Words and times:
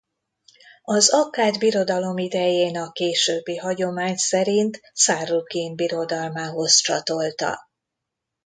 Az 0.83 1.09
Akkád 1.13 1.57
Birodalom 1.57 2.17
idején 2.17 2.77
a 2.77 2.91
későbbi 2.91 3.55
hagyomány 3.57 4.15
szerint 4.15 4.81
Sarrukín 4.93 5.75
birodalmához 5.75 6.75
csatolta. 6.75 7.59